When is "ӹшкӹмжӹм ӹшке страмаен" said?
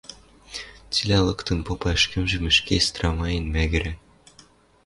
1.97-3.45